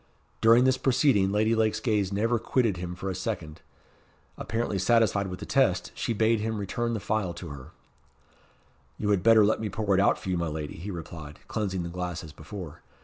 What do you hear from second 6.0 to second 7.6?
bade him return the phial to